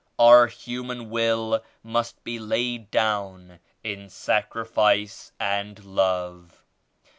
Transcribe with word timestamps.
Our 0.17 0.47
human 0.47 1.11
will 1.11 1.63
must 1.83 2.23
be 2.23 2.39
laiti 2.39 2.89
down 2.89 3.59
in 3.83 4.09
sacrifice 4.09 5.31
and 5.39 5.85
love. 5.85 6.63